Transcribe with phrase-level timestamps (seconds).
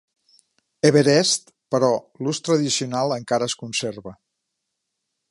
[0.89, 1.89] Everest, però
[2.27, 4.15] l'ús tradicional encara es conserva.